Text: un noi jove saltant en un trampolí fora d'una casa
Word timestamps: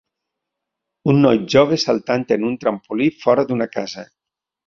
un 1.11 1.19
noi 1.25 1.41
jove 1.55 1.77
saltant 1.83 2.25
en 2.37 2.47
un 2.49 2.57
trampolí 2.63 3.09
fora 3.27 3.47
d'una 3.51 3.71
casa 3.79 4.09